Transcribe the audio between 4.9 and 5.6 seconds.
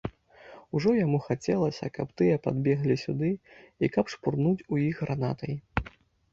гранатай.